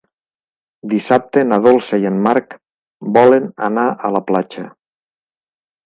Dissabte 0.93 1.43
na 1.51 1.59
Dolça 1.67 2.01
i 2.05 2.09
en 2.11 2.19
Marc 2.29 2.57
volen 3.21 3.49
anar 3.71 3.87
a 4.11 4.15
la 4.19 4.27
platja. 4.33 4.69